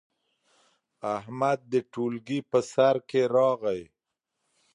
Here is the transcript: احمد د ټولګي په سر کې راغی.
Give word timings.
احمد 1.15 1.59
د 1.71 1.73
ټولګي 1.91 2.39
په 2.51 2.59
سر 2.71 2.95
کې 3.09 3.21
راغی. 3.35 3.81